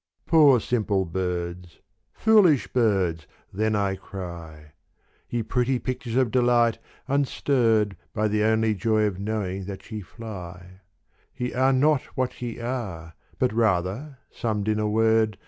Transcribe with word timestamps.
Poor 0.25 0.59
simple 0.59 1.05
birds, 1.05 1.77
foolish 2.11 2.67
birds, 2.73 3.27
then 3.53 3.75
I 3.75 3.95
cry, 3.95 4.71
Ye 5.29 5.43
pretty 5.43 5.77
pictures 5.77 6.15
of 6.15 6.31
delight, 6.31 6.79
unstirred 7.07 7.95
By 8.11 8.27
the 8.27 8.41
only 8.43 8.73
joy 8.73 9.03
of 9.03 9.19
knowing 9.19 9.65
that 9.65 9.91
ye 9.91 10.01
fly: 10.01 10.81
Ye 11.37 11.53
are 11.53 11.71
not 11.71 12.01
what 12.17 12.41
ye 12.41 12.59
are, 12.59 13.13
but 13.37 13.53
rather, 13.53 14.17
summed 14.31 14.67
in 14.67 14.79
a 14.79 14.89
word. 14.89 15.37